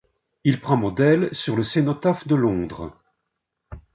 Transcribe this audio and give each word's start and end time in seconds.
Il 0.43 0.59
prend 0.59 0.77
modèle 0.77 1.29
sur 1.31 1.55
le 1.55 1.61
Cénotaphe 1.61 2.27
de 2.27 2.33
Londres. 2.33 2.99